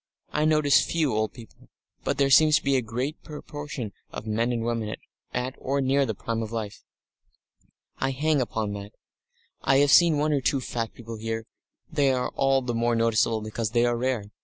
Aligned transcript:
I 0.33 0.45
notice 0.45 0.83
few 0.83 1.13
old 1.13 1.31
people, 1.31 1.69
but 2.03 2.17
there 2.17 2.31
seems 2.31 2.55
to 2.55 2.63
be 2.63 2.75
a 2.75 2.81
greater 2.81 3.19
proportion 3.21 3.91
of 4.11 4.25
men 4.25 4.51
and 4.51 4.63
women 4.63 4.95
at 5.31 5.53
or 5.59 5.79
near 5.79 6.07
the 6.07 6.15
prime 6.15 6.41
of 6.41 6.51
life. 6.51 6.81
I 7.99 8.09
hang 8.09 8.41
upon 8.41 8.73
that. 8.73 8.93
I 9.61 9.77
have 9.77 9.91
seen 9.91 10.17
one 10.17 10.33
or 10.33 10.41
two 10.41 10.59
fat 10.59 10.91
people 10.95 11.17
here 11.17 11.45
they 11.91 12.11
are 12.11 12.31
all 12.33 12.63
the 12.63 12.73
more 12.73 12.95
noticeable 12.95 13.41
because 13.41 13.69
they 13.73 13.85
are 13.85 13.95
rare. 13.95 14.31